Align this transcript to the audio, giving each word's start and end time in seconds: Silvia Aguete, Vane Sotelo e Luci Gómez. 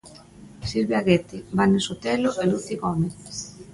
Silvia 0.69 0.97
Aguete, 1.01 1.37
Vane 1.57 1.79
Sotelo 1.87 2.29
e 2.43 2.45
Luci 2.51 2.75
Gómez. 2.83 3.15